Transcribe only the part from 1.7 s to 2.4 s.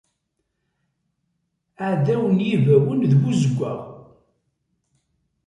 Aɛdaw n